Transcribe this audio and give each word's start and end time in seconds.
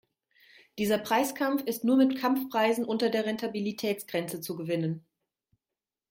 Dieser 0.79 0.97
Preiskampf 0.97 1.61
ist 1.65 1.83
nur 1.83 1.95
mit 1.95 2.17
Kampfpreisen 2.17 2.85
unter 2.85 3.11
der 3.11 3.27
Rentabilitätsgrenze 3.27 4.41
zu 4.41 4.55
gewinnen. 4.55 5.05